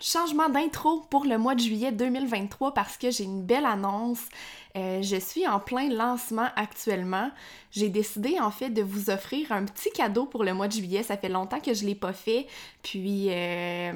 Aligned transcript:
Changement 0.00 0.48
d'intro 0.48 1.02
pour 1.10 1.24
le 1.24 1.38
mois 1.38 1.54
de 1.54 1.60
juillet 1.60 1.92
2023 1.92 2.74
parce 2.74 2.96
que 2.96 3.10
j'ai 3.10 3.24
une 3.24 3.42
belle 3.42 3.66
annonce. 3.66 4.20
Euh, 4.76 5.02
je 5.02 5.16
suis 5.16 5.46
en 5.46 5.60
plein 5.60 5.88
lancement 5.88 6.48
actuellement. 6.56 7.30
J'ai 7.70 7.88
décidé 7.88 8.40
en 8.40 8.50
fait 8.50 8.70
de 8.70 8.82
vous 8.82 9.10
offrir 9.10 9.52
un 9.52 9.64
petit 9.64 9.90
cadeau 9.90 10.26
pour 10.26 10.42
le 10.42 10.52
mois 10.52 10.68
de 10.68 10.72
juillet. 10.72 11.02
Ça 11.02 11.16
fait 11.16 11.28
longtemps 11.28 11.60
que 11.60 11.74
je 11.74 11.84
l'ai 11.84 11.94
pas 11.94 12.12
fait. 12.12 12.46
Puis 12.82 13.26
euh, 13.30 13.92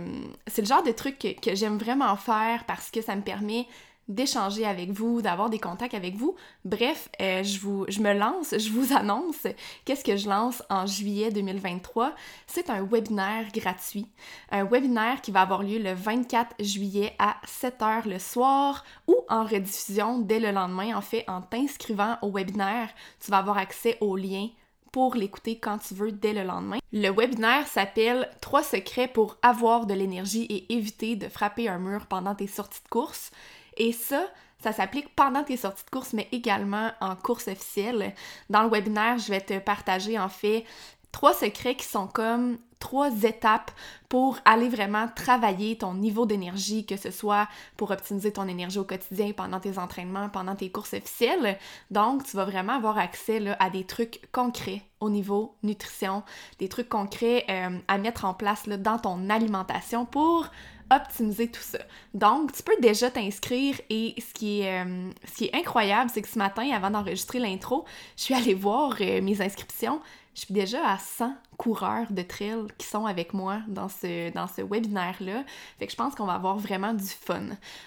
c'est 0.46 0.62
le 0.62 0.68
genre 0.68 0.82
de 0.82 0.92
truc 0.92 1.18
que 1.18 1.54
j'aime 1.54 1.78
vraiment 1.78 2.14
faire 2.16 2.64
parce 2.66 2.90
que 2.90 3.02
ça 3.02 3.16
me 3.16 3.22
permet 3.22 3.66
d'échanger 4.08 4.64
avec 4.64 4.90
vous, 4.90 5.22
d'avoir 5.22 5.50
des 5.50 5.58
contacts 5.58 5.94
avec 5.94 6.16
vous. 6.16 6.34
Bref, 6.64 7.08
euh, 7.20 7.42
je, 7.42 7.60
vous, 7.60 7.84
je 7.88 8.00
me 8.00 8.12
lance, 8.14 8.54
je 8.56 8.70
vous 8.70 8.94
annonce 8.94 9.46
qu'est-ce 9.84 10.04
que 10.04 10.16
je 10.16 10.28
lance 10.28 10.62
en 10.70 10.86
juillet 10.86 11.30
2023. 11.30 12.14
C'est 12.46 12.70
un 12.70 12.82
webinaire 12.82 13.46
gratuit. 13.52 14.06
Un 14.50 14.64
webinaire 14.64 15.20
qui 15.20 15.30
va 15.30 15.42
avoir 15.42 15.62
lieu 15.62 15.78
le 15.78 15.92
24 15.92 16.56
juillet 16.60 17.14
à 17.18 17.36
7h 17.46 18.08
le 18.08 18.18
soir 18.18 18.84
ou 19.06 19.16
en 19.28 19.44
rediffusion 19.44 20.18
dès 20.18 20.40
le 20.40 20.50
lendemain. 20.50 20.96
En 20.96 21.02
fait, 21.02 21.24
en 21.28 21.42
t'inscrivant 21.42 22.16
au 22.22 22.30
webinaire, 22.30 22.88
tu 23.20 23.30
vas 23.30 23.38
avoir 23.38 23.58
accès 23.58 23.98
au 24.00 24.16
lien 24.16 24.48
pour 24.92 25.14
l'écouter 25.14 25.58
quand 25.58 25.78
tu 25.78 25.94
veux 25.94 26.12
dès 26.12 26.32
le 26.32 26.44
lendemain. 26.44 26.78
Le 26.92 27.10
webinaire 27.10 27.66
s'appelle 27.66 28.28
3 28.40 28.62
secrets 28.62 29.08
pour 29.08 29.36
avoir 29.42 29.86
de 29.86 29.94
l'énergie 29.94 30.44
et 30.44 30.72
éviter 30.72 31.16
de 31.16 31.28
frapper 31.28 31.68
un 31.68 31.78
mur 31.78 32.06
pendant 32.06 32.34
tes 32.34 32.46
sorties 32.46 32.82
de 32.82 32.88
course. 32.88 33.30
Et 33.78 33.92
ça, 33.92 34.26
ça 34.62 34.72
s'applique 34.72 35.14
pendant 35.14 35.44
tes 35.44 35.56
sorties 35.56 35.84
de 35.84 35.90
course, 35.90 36.12
mais 36.12 36.28
également 36.32 36.90
en 37.00 37.16
course 37.16 37.48
officielle. 37.48 38.14
Dans 38.50 38.62
le 38.62 38.68
webinaire, 38.68 39.18
je 39.18 39.28
vais 39.28 39.40
te 39.40 39.58
partager 39.58 40.18
en 40.18 40.28
fait 40.28 40.64
trois 41.12 41.32
secrets 41.32 41.76
qui 41.76 41.86
sont 41.86 42.06
comme 42.06 42.58
trois 42.78 43.24
étapes 43.24 43.70
pour 44.08 44.38
aller 44.44 44.68
vraiment 44.68 45.08
travailler 45.14 45.76
ton 45.76 45.94
niveau 45.94 46.26
d'énergie, 46.26 46.86
que 46.86 46.96
ce 46.96 47.10
soit 47.10 47.48
pour 47.76 47.90
optimiser 47.90 48.32
ton 48.32 48.46
énergie 48.46 48.78
au 48.78 48.84
quotidien 48.84 49.32
pendant 49.32 49.60
tes 49.60 49.78
entraînements, 49.78 50.28
pendant 50.28 50.54
tes 50.54 50.70
courses 50.70 50.94
officielles. 50.94 51.58
Donc, 51.90 52.24
tu 52.24 52.36
vas 52.36 52.44
vraiment 52.44 52.74
avoir 52.74 52.98
accès 52.98 53.42
à 53.58 53.70
des 53.70 53.84
trucs 53.84 54.28
concrets 54.32 54.82
au 55.00 55.10
niveau 55.10 55.54
nutrition, 55.62 56.22
des 56.58 56.68
trucs 56.68 56.88
concrets 56.88 57.44
euh, 57.48 57.78
à 57.88 57.98
mettre 57.98 58.24
en 58.24 58.34
place 58.34 58.68
dans 58.68 58.98
ton 58.98 59.28
alimentation 59.28 60.06
pour 60.06 60.48
optimiser 60.90 61.48
tout 61.48 61.62
ça. 61.62 61.78
Donc, 62.14 62.52
tu 62.52 62.62
peux 62.62 62.76
déjà 62.80 63.10
t'inscrire 63.10 63.80
et 63.90 64.14
ce 64.18 64.32
qui 64.34 64.60
est, 64.60 64.84
euh, 64.84 65.10
ce 65.26 65.34
qui 65.34 65.44
est 65.46 65.54
incroyable, 65.54 66.10
c'est 66.12 66.22
que 66.22 66.28
ce 66.28 66.38
matin, 66.38 66.70
avant 66.72 66.90
d'enregistrer 66.90 67.38
l'intro, 67.38 67.84
je 68.16 68.24
suis 68.24 68.34
allée 68.34 68.54
voir 68.54 68.96
euh, 69.00 69.20
mes 69.22 69.40
inscriptions. 69.40 70.00
Je 70.38 70.44
suis 70.44 70.54
déjà 70.54 70.86
à 70.86 70.98
100 70.98 71.34
coureurs 71.56 72.06
de 72.10 72.22
trail 72.22 72.68
qui 72.78 72.86
sont 72.86 73.06
avec 73.06 73.34
moi 73.34 73.58
dans 73.66 73.88
ce, 73.88 74.32
dans 74.32 74.46
ce 74.46 74.62
webinaire-là. 74.62 75.42
Fait 75.80 75.86
que 75.86 75.90
je 75.90 75.96
pense 75.96 76.14
qu'on 76.14 76.26
va 76.26 76.34
avoir 76.34 76.58
vraiment 76.58 76.94
du 76.94 77.02
fun. 77.02 77.42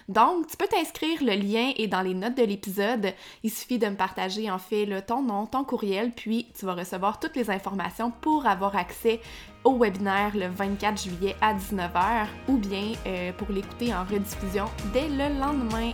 Donc, 0.10 0.48
tu 0.48 0.58
peux 0.58 0.68
t'inscrire, 0.68 1.24
le 1.24 1.36
lien 1.36 1.72
est 1.78 1.88
dans 1.88 2.02
les 2.02 2.14
notes 2.14 2.36
de 2.36 2.44
l'épisode. 2.44 3.14
Il 3.44 3.52
suffit 3.52 3.80
de 3.80 3.88
me 3.88 3.96
partager 3.96 4.52
en 4.52 4.60
fait 4.60 4.86
ton 5.06 5.22
nom, 5.22 5.46
ton 5.46 5.64
courriel, 5.64 6.12
puis 6.12 6.48
tu 6.54 6.66
vas 6.66 6.74
recevoir 6.74 7.22
toutes 7.22 7.38
les 7.38 7.50
informations 7.50 8.12
pour 8.12 8.46
avoir 8.46 8.76
accès 8.76 9.22
au 9.64 9.78
webinaire 9.78 10.36
le 10.36 10.50
24 10.50 11.02
juillet 11.02 11.38
à 11.40 11.54
19h 11.54 12.28
ou 12.50 12.58
bien 12.58 12.92
euh, 13.08 13.32
pour 13.32 13.50
l'écouter 13.50 13.94
en 13.94 14.04
rediffusion 14.04 14.66
dès 14.92 15.08
le 15.08 15.40
lendemain. 15.40 15.94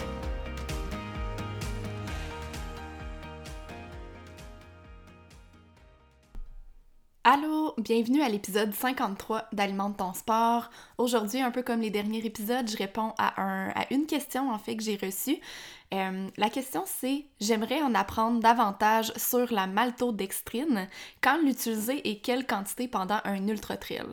Allô, 7.30 7.74
bienvenue 7.78 8.22
à 8.22 8.30
l'épisode 8.30 8.74
53 8.74 9.50
d'Alimente 9.52 9.98
ton 9.98 10.14
sport. 10.14 10.70
Aujourd'hui, 10.98 11.42
un 11.42 11.52
peu 11.52 11.62
comme 11.62 11.82
les 11.82 11.90
derniers 11.90 12.26
épisodes, 12.26 12.70
je 12.70 12.78
réponds 12.78 13.12
à, 13.18 13.42
un, 13.42 13.68
à 13.72 13.86
une 13.92 14.06
question 14.06 14.50
en 14.50 14.58
fait 14.58 14.78
que 14.78 14.84
j'ai 14.84 14.96
reçue. 14.96 15.38
Euh, 15.94 16.30
la 16.38 16.50
question 16.50 16.86
c'est 16.86 17.26
j'aimerais 17.42 17.82
en 17.82 17.94
apprendre 17.96 18.40
davantage 18.40 19.12
sur 19.18 19.52
la 19.52 19.68
maltodextrine, 19.68 20.88
quand 21.20 21.38
l'utiliser 21.44 22.08
et 22.08 22.20
quelle 22.20 22.48
quantité 22.48 22.88
pendant 22.88 23.20
un 23.26 23.46
ultra 23.46 23.76
trail. 23.76 24.08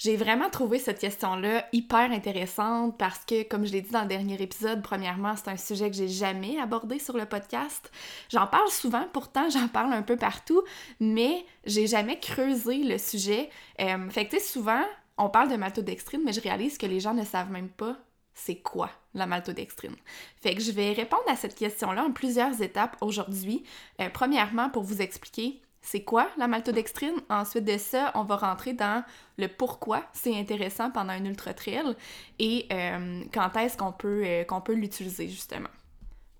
J'ai 0.00 0.16
vraiment 0.16 0.48
trouvé 0.48 0.78
cette 0.78 0.98
question-là 0.98 1.66
hyper 1.72 2.10
intéressante 2.10 2.96
parce 2.96 3.22
que, 3.26 3.42
comme 3.42 3.66
je 3.66 3.72
l'ai 3.72 3.82
dit 3.82 3.90
dans 3.90 4.00
le 4.00 4.08
dernier 4.08 4.40
épisode, 4.40 4.80
premièrement, 4.80 5.34
c'est 5.36 5.50
un 5.50 5.58
sujet 5.58 5.90
que 5.90 5.96
j'ai 5.96 6.08
jamais 6.08 6.58
abordé 6.58 6.98
sur 6.98 7.18
le 7.18 7.26
podcast. 7.26 7.92
J'en 8.30 8.46
parle 8.46 8.70
souvent, 8.70 9.06
pourtant 9.12 9.50
j'en 9.52 9.68
parle 9.68 9.92
un 9.92 10.00
peu 10.00 10.16
partout, 10.16 10.62
mais 11.00 11.44
j'ai 11.66 11.86
jamais 11.86 12.18
creusé 12.18 12.78
le 12.78 12.96
sujet. 12.96 13.50
Euh, 13.78 14.08
fait 14.08 14.24
que, 14.24 14.30
tu 14.30 14.40
sais, 14.40 14.48
souvent, 14.48 14.82
on 15.18 15.28
parle 15.28 15.50
de 15.50 15.56
maltodextrine, 15.56 16.22
mais 16.24 16.32
je 16.32 16.40
réalise 16.40 16.78
que 16.78 16.86
les 16.86 17.00
gens 17.00 17.12
ne 17.12 17.24
savent 17.26 17.50
même 17.50 17.68
pas 17.68 17.98
c'est 18.32 18.56
quoi 18.56 18.90
la 19.12 19.26
maltodextrine. 19.26 19.96
Fait 20.40 20.54
que 20.54 20.62
je 20.62 20.72
vais 20.72 20.92
répondre 20.94 21.28
à 21.28 21.36
cette 21.36 21.56
question-là 21.56 22.04
en 22.04 22.12
plusieurs 22.12 22.62
étapes 22.62 22.96
aujourd'hui. 23.02 23.64
Euh, 24.00 24.08
premièrement, 24.10 24.70
pour 24.70 24.82
vous 24.82 25.02
expliquer 25.02 25.60
c'est 25.82 26.04
quoi 26.04 26.28
la 26.36 26.46
maltodextrine? 26.46 27.14
Ensuite 27.28 27.64
de 27.64 27.78
ça, 27.78 28.12
on 28.14 28.24
va 28.24 28.36
rentrer 28.36 28.74
dans 28.74 29.02
le 29.38 29.48
pourquoi 29.48 30.04
c'est 30.12 30.38
intéressant 30.38 30.90
pendant 30.90 31.12
un 31.12 31.24
ultra 31.24 31.54
trail 31.54 31.96
et 32.38 32.66
euh, 32.72 33.22
quand 33.32 33.56
est-ce 33.56 33.76
qu'on 33.76 33.92
peut, 33.92 34.22
euh, 34.24 34.44
qu'on 34.44 34.60
peut 34.60 34.74
l'utiliser 34.74 35.28
justement. 35.28 35.70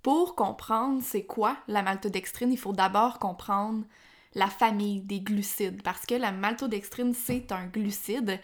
Pour 0.03 0.35
comprendre 0.35 1.03
c'est 1.03 1.25
quoi 1.25 1.57
la 1.69 1.83
maltodextrine, 1.83 2.53
il 2.53 2.59
faut 2.59 2.73
d'abord 2.73 3.19
comprendre 3.19 3.85
la 4.35 4.47
famille 4.47 5.01
des 5.01 5.21
glucides 5.21 5.83
parce 5.83 6.07
que 6.07 6.15
la 6.15 6.33
maltodextrine 6.33 7.15
c'est 7.15 7.51
un 7.53 7.67
glucide. 7.67 8.41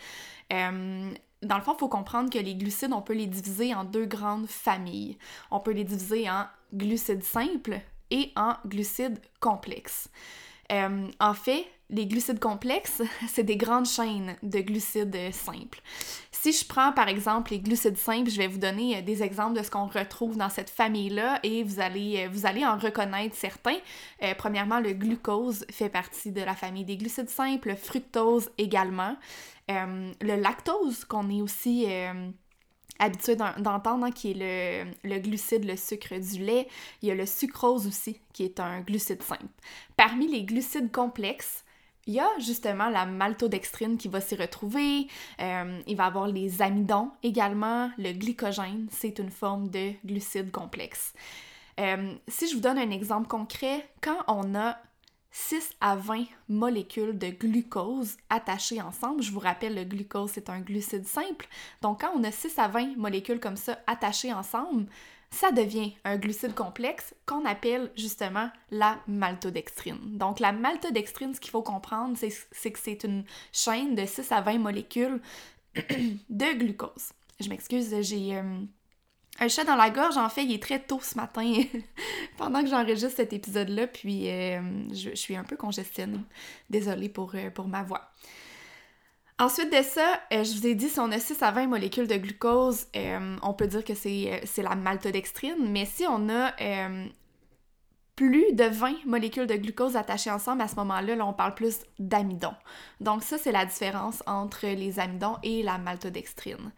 Euh, 0.53 1.13
dans 1.43 1.57
le 1.57 1.63
fond, 1.63 1.75
il 1.75 1.79
faut 1.79 1.89
comprendre 1.89 2.31
que 2.31 2.39
les 2.39 2.55
glucides, 2.55 2.93
on 2.93 3.03
peut 3.03 3.13
les 3.13 3.27
diviser 3.27 3.75
en 3.75 3.85
deux 3.85 4.07
grandes 4.07 4.47
familles. 4.47 5.19
On 5.51 5.61
peut 5.61 5.73
les 5.73 5.85
diviser 5.85 6.29
en 6.29 6.47
glucides 6.73 7.23
simples 7.23 7.81
et 8.11 8.33
en 8.37 8.55
glucides 8.67 9.21
complexes. 9.39 10.09
Euh, 10.73 11.09
en 11.21 11.35
fait, 11.35 11.67
les 11.91 12.07
glucides 12.07 12.41
complexes, 12.41 13.03
c'est 13.29 13.45
des 13.45 13.57
grandes 13.57 13.87
chaînes 13.87 14.37
de 14.43 14.61
glucides 14.61 15.33
simples. 15.33 15.81
Si 16.33 16.53
je 16.53 16.67
prends 16.67 16.93
par 16.93 17.09
exemple 17.09 17.53
les 17.53 17.61
glucides 17.61 17.97
simples, 17.97 18.31
je 18.31 18.39
vais 18.39 18.49
vous 18.49 18.59
donner 18.59 18.97
euh, 18.97 19.03
des 19.03 19.23
exemples 19.23 19.59
de 19.59 19.63
ce 19.63 19.71
qu'on 19.71 19.87
retrouve 19.87 20.37
dans 20.37 20.49
cette 20.49 20.71
famille-là 20.71 21.41
et 21.43 21.63
vous 21.63 21.81
allez, 21.81 22.25
euh, 22.25 22.29
vous 22.31 22.47
allez 22.47 22.65
en 22.65 22.77
reconnaître 22.77 23.37
certains. 23.37 23.79
premièrement, 24.39 24.81
le 24.81 24.93
glucose 24.93 25.65
fait 25.71 25.89
partie 25.89 26.33
de 26.33 26.41
la 26.41 26.55
famille 26.55 26.85
des 26.85 26.97
glucides 26.97 27.31
simples, 27.31 27.69
le 27.69 27.77
fructose 27.77 28.51
également. 28.59 29.17
le 29.69 30.37
lactose, 30.37 31.05
qu'on 31.05 31.29
est 31.31 31.43
aussi 31.43 31.87
habitué 32.99 33.37
d'entendre, 33.37 34.05
hein, 34.05 34.11
qui 34.11 34.33
est 34.33 34.95
le, 35.05 35.19
glucide, 35.19 35.65
le 35.65 35.77
sucre 35.77 36.19
du 36.19 36.45
lait. 36.45 36.69
Il 37.03 37.09
y 37.09 37.11
a 37.11 37.15
le 37.15 37.27
sucrose 37.27 37.87
aussi, 37.87 38.21
qui 38.33 38.45
est 38.45 38.61
un 38.61 38.81
glucide 38.81 39.23
simple. 39.23 39.47
Parmi 39.97 40.29
les 40.29 40.45
glucides 40.45 40.93
complexes, 40.93 41.65
il 42.07 42.15
y 42.15 42.21
a 42.21 42.29
justement 42.39 42.89
la 42.89 43.05
maltodextrine 43.05 43.97
qui 43.99 44.09
va 44.09 44.21
s'y 44.21 44.37
retrouver. 44.37 45.09
Euh, 45.41 45.81
il 45.87 45.97
va 45.97 46.05
y 46.05 46.07
avoir 46.07 46.29
les 46.29 46.63
amidons 46.63 47.11
également. 47.23 47.91
Le 47.99 48.13
glycogène, 48.13 48.87
c'est 48.91 49.19
une 49.19 49.31
forme 49.31 49.69
de 49.69 49.93
glucide 50.05 50.51
complexe. 50.53 51.13
Euh, 51.81 52.15
si 52.29 52.49
je 52.49 52.55
vous 52.55 52.61
donne 52.61 52.79
un 52.79 52.91
exemple 52.91 53.27
concret, 53.27 53.89
quand 54.01 54.19
on 54.29 54.55
a 54.55 54.79
6 55.37 55.77
à 55.83 55.97
20 55.97 56.25
molécules 56.49 57.19
de 57.19 57.29
glucose 57.29 58.17
attachées 58.31 58.81
ensemble. 58.81 59.23
Je 59.23 59.31
vous 59.31 59.39
rappelle, 59.39 59.75
le 59.75 59.85
glucose, 59.85 60.31
c'est 60.33 60.49
un 60.49 60.61
glucide 60.61 61.07
simple. 61.07 61.47
Donc, 61.83 62.01
quand 62.01 62.13
on 62.17 62.25
a 62.25 62.33
6 62.33 62.59
à 62.59 62.69
20 62.69 62.97
molécules 62.97 63.39
comme 63.39 63.57
ça 63.57 63.79
attachées 63.87 64.33
ensemble, 64.33 64.87
ça 65.31 65.53
devient 65.53 65.93
un 66.05 66.17
glucide 66.17 66.55
complexe 66.55 67.15
qu'on 67.27 67.45
appelle 67.45 67.93
justement 67.97 68.49
la 68.71 68.99
maltodextrine. 69.07 70.17
Donc, 70.17 70.41
la 70.41 70.53
maltodextrine, 70.53 71.35
ce 71.35 71.41
qu'il 71.41 71.51
faut 71.51 71.63
comprendre, 71.63 72.17
c'est 72.17 72.73
que 72.73 72.79
c'est 72.79 73.05
une 73.05 73.25
chaîne 73.53 73.95
de 73.95 74.07
6 74.07 74.33
à 74.33 74.41
20 74.41 74.59
molécules 74.59 75.21
de 75.75 76.59
glucose. 76.59 77.13
Je 77.41 77.51
m'excuse, 77.51 77.95
j'ai... 78.01 78.37
Euh, 78.39 78.61
un 79.39 79.49
chat 79.49 79.65
dans 79.65 79.77
la 79.77 79.91
gorge, 79.91 80.17
en 80.17 80.29
fait, 80.29 80.45
il 80.45 80.53
est 80.53 80.63
très 80.63 80.81
tôt 80.81 81.01
ce 81.03 81.17
matin 81.17 81.63
pendant 82.37 82.63
que 82.63 82.69
j'enregistre 82.69 83.17
cet 83.17 83.33
épisode-là, 83.33 83.87
puis 83.87 84.31
euh, 84.31 84.61
je, 84.93 85.15
suis 85.15 85.37
un 85.37 85.45
peu 85.45 85.57
congestionnée. 85.57 86.21
Désolée 86.71 87.09
pour, 87.09 87.33
euh, 87.35 87.51
pour 87.51 87.69
ma 87.69 87.83
voix. 87.83 88.11
Ensuite 89.39 89.71
de 89.71 89.83
ça, 89.83 90.21
euh, 90.33 90.45
je 90.45 90.53
vous 90.53 90.67
ai 90.67 90.75
dit, 90.75 90.89
si 90.89 90.99
on 90.99 91.11
a 91.13 91.19
6 91.19 91.43
à 91.43 91.51
20 91.51 91.67
molécules 91.67 92.07
de 92.07 92.17
glucose, 92.17 92.87
on 93.43 93.53
peut 93.53 93.67
dire 93.67 93.85
que 93.85 93.95
c'est 93.95 94.63
la 94.63 94.75
maltodextrine, 94.75 95.71
mais 95.71 95.85
si 95.85 96.07
on 96.09 96.31
a 96.31 96.53
plus 98.17 98.55
de 98.55 98.65
20 98.65 99.05
molécules 99.05 99.47
de 99.47 99.57
glucose 99.57 99.95
attachées 99.95 100.31
ensemble, 100.31 100.63
à 100.63 100.69
ce 100.69 100.77
moment-là, 100.77 101.17
là, 101.17 101.27
on 101.27 101.35
parle 101.35 101.55
plus 101.55 101.81
d'amidon. 101.99 102.55
Donc 103.01 103.23
ça, 103.23 103.37
c'est 103.37 103.53
la 103.53 103.67
différence 103.67 104.23
entre 104.27 104.67
les 104.67 104.99
amidons 104.99 105.37
et 105.43 105.63
la 105.63 105.77
maltodextrine. 105.77 106.73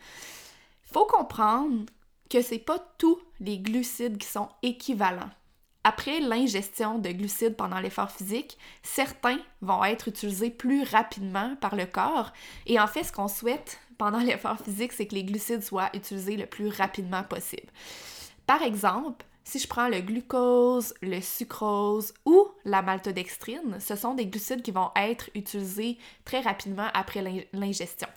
Faut 0.82 1.06
comprendre 1.06 1.84
que 2.28 2.42
c'est 2.42 2.58
pas 2.58 2.78
tous 2.98 3.18
les 3.40 3.58
glucides 3.58 4.18
qui 4.18 4.28
sont 4.28 4.48
équivalents. 4.62 5.30
Après 5.84 6.20
l'ingestion 6.20 6.98
de 6.98 7.10
glucides 7.10 7.56
pendant 7.56 7.80
l'effort 7.80 8.10
physique, 8.10 8.58
certains 8.82 9.38
vont 9.62 9.84
être 9.84 10.08
utilisés 10.08 10.50
plus 10.50 10.82
rapidement 10.82 11.56
par 11.56 11.76
le 11.76 11.86
corps 11.86 12.32
et 12.66 12.78
en 12.78 12.86
fait 12.86 13.04
ce 13.04 13.12
qu'on 13.12 13.28
souhaite 13.28 13.78
pendant 13.96 14.18
l'effort 14.24 14.58
physique, 14.58 14.92
c'est 14.92 15.06
que 15.06 15.14
les 15.14 15.24
glucides 15.24 15.62
soient 15.62 15.90
utilisés 15.94 16.36
le 16.36 16.46
plus 16.46 16.68
rapidement 16.68 17.22
possible. 17.22 17.68
Par 18.46 18.62
exemple, 18.62 19.24
si 19.44 19.58
je 19.58 19.66
prends 19.66 19.88
le 19.88 20.00
glucose, 20.00 20.92
le 21.00 21.22
sucrose 21.22 22.12
ou 22.26 22.48
la 22.66 22.82
maltodextrine, 22.82 23.78
ce 23.80 23.96
sont 23.96 24.12
des 24.12 24.26
glucides 24.26 24.60
qui 24.60 24.72
vont 24.72 24.90
être 24.94 25.30
utilisés 25.34 25.96
très 26.26 26.40
rapidement 26.40 26.88
après 26.92 27.46
l'ingestion, 27.54 28.08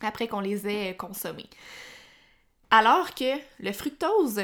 après 0.00 0.28
qu'on 0.28 0.40
les 0.40 0.66
ait 0.66 0.96
consommés. 0.96 1.50
Alors 2.70 3.14
que 3.14 3.38
le 3.60 3.72
fructose, 3.72 4.38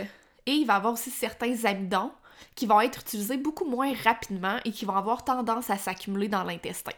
et 0.47 0.53
il 0.53 0.67
va 0.67 0.77
avoir 0.77 0.95
aussi 0.95 1.11
certains 1.11 1.65
amidons 1.65 2.11
qui 2.55 2.67
vont 2.67 2.81
être 2.81 3.01
utilisés 3.01 3.37
beaucoup 3.37 3.65
moins 3.65 3.93
rapidement 4.05 4.57
et 4.65 4.73
qui 4.73 4.85
vont 4.85 4.97
avoir 4.97 5.25
tendance 5.25 5.71
à 5.71 5.77
s'accumuler 5.77 6.29
dans 6.29 6.45
l'intestin. 6.45 6.93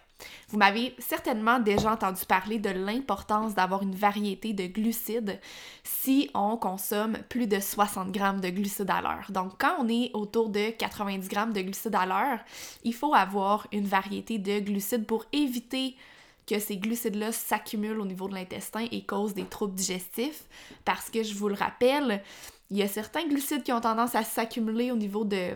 Vous 0.48 0.58
m'avez 0.58 0.94
certainement 0.98 1.58
déjà 1.58 1.92
entendu 1.92 2.24
parler 2.24 2.58
de 2.58 2.70
l'importance 2.70 3.54
d'avoir 3.54 3.82
une 3.82 3.94
variété 3.94 4.52
de 4.52 4.66
glucides 4.66 5.40
si 5.82 6.30
on 6.34 6.56
consomme 6.56 7.18
plus 7.28 7.46
de 7.46 7.60
60 7.60 8.10
grammes 8.10 8.40
de 8.40 8.48
glucides 8.48 8.90
à 8.90 9.02
l'heure. 9.02 9.26
Donc, 9.30 9.52
quand 9.58 9.76
on 9.80 9.88
est 9.88 10.10
autour 10.14 10.48
de 10.48 10.70
90 10.70 11.28
grammes 11.28 11.52
de 11.52 11.60
glucides 11.60 11.94
à 11.94 12.06
l'heure, 12.06 12.38
il 12.84 12.94
faut 12.94 13.14
avoir 13.14 13.66
une 13.72 13.86
variété 13.86 14.38
de 14.38 14.60
glucides 14.60 15.06
pour 15.06 15.24
éviter 15.32 15.96
que 16.46 16.58
ces 16.58 16.76
glucides-là 16.76 17.32
s'accumulent 17.32 18.00
au 18.00 18.06
niveau 18.06 18.28
de 18.28 18.34
l'intestin 18.34 18.86
et 18.90 19.04
causent 19.04 19.34
des 19.34 19.44
troubles 19.44 19.74
digestifs 19.74 20.44
parce 20.84 21.10
que 21.10 21.22
je 21.22 21.34
vous 21.34 21.48
le 21.48 21.54
rappelle, 21.54 22.22
il 22.70 22.76
y 22.76 22.82
a 22.82 22.88
certains 22.88 23.26
glucides 23.26 23.62
qui 23.62 23.72
ont 23.72 23.80
tendance 23.80 24.14
à 24.14 24.24
s'accumuler 24.24 24.90
au 24.90 24.96
niveau 24.96 25.24
de, 25.24 25.54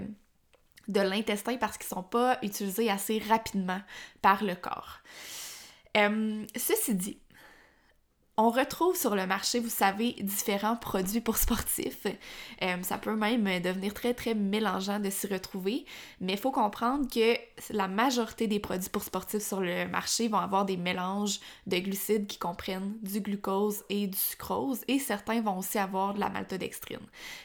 l'intestin 0.89 1.57
parce 1.57 1.77
qu'ils 1.79 1.89
ne 1.91 2.03
sont 2.03 2.09
pas 2.09 2.39
utilisés 2.43 2.91
assez 2.91 3.19
rapidement 3.19 3.81
par 4.23 4.45
le 4.45 4.55
corps. 4.55 5.01
Euh, 5.97 6.45
ceci 6.57 6.95
dit, 6.95 7.19
on 8.41 8.51
retrouve 8.51 8.97
sur 8.97 9.17
le 9.17 9.27
marché, 9.27 9.59
vous 9.59 9.69
savez, 9.69 10.15
différents 10.21 10.77
produits 10.77 11.21
pour 11.21 11.37
sportifs. 11.37 12.07
Euh, 12.63 12.77
ça 12.83 12.97
peut 12.97 13.17
même 13.17 13.61
devenir 13.61 13.93
très, 13.93 14.15
très 14.15 14.35
mélangeant 14.35 15.01
de 15.01 15.11
s'y 15.11 15.27
retrouver, 15.27 15.85
mais 16.21 16.35
il 16.35 16.39
faut 16.39 16.53
comprendre 16.53 17.09
que 17.13 17.37
la 17.71 17.89
majorité 17.89 18.47
des 18.47 18.61
produits 18.61 18.91
pour 18.91 19.03
sportifs 19.03 19.43
sur 19.43 19.61
le 19.61 19.89
marché 19.89 20.29
vont 20.29 20.39
avoir 20.39 20.65
des 20.65 20.77
mélanges 20.77 21.41
de 21.67 21.79
glucides 21.79 22.29
qui 22.29 22.39
comprennent 22.39 22.95
du 23.03 23.21
glucose 23.21 23.83
et 23.89 24.07
du 24.07 24.17
sucrose, 24.17 24.83
et 24.87 25.01
certains 25.01 25.41
vont 25.41 25.59
aussi 25.59 25.79
avoir 25.79 26.15
de 26.15 26.21
la 26.21 26.29
maltodextrine. 26.29 26.99